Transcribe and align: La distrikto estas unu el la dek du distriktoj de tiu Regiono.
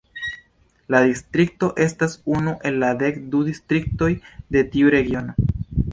La 0.93 1.01
distrikto 1.09 1.69
estas 1.85 2.17
unu 2.37 2.55
el 2.71 2.79
la 2.85 2.91
dek 3.03 3.19
du 3.35 3.45
distriktoj 3.51 4.11
de 4.57 4.65
tiu 4.73 4.95
Regiono. 4.97 5.37